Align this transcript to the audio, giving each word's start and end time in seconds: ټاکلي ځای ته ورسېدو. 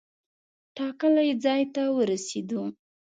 ټاکلي 0.75 1.29
ځای 1.43 1.61
ته 1.73 1.83
ورسېدو. 1.97 2.61